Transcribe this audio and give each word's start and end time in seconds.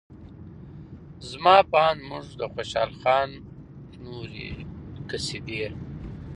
زما 1.29 1.55
په 1.69 1.77
اند 1.87 1.99
موږ 2.09 2.25
د 2.39 2.41
خوشال 2.53 2.91
خان 3.01 3.29
نورې 4.03 4.49
قصیدې 5.09 5.61